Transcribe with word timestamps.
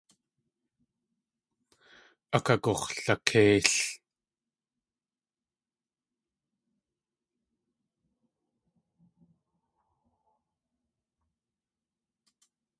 Akagux̲lakéil. 2.35 3.69